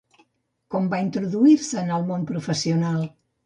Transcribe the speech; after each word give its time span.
Com 0.75 0.87
va 0.93 1.03
introduir-se 1.03 1.79
en 1.85 1.95
el 2.01 2.11
món 2.11 2.27
professional? 2.33 3.09